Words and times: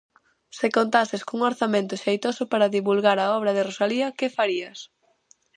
Se 0.57 0.67
contases 0.77 1.21
cun 1.27 1.39
orzamento 1.51 1.95
xeitoso 2.03 2.43
para 2.51 2.73
divulgar 2.77 3.17
a 3.21 3.31
obra 3.37 3.51
de 3.53 3.65
Rosalía, 3.69 4.07
que 4.17 4.33
farías? 4.37 4.79